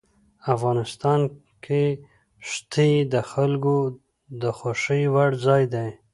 [0.55, 1.21] افغانستان
[1.63, 1.83] کې
[2.49, 3.75] ښتې د خلکو
[4.41, 5.89] د خوښې وړ ځای دی.